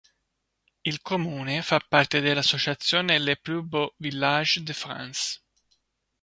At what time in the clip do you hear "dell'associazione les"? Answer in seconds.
2.21-3.35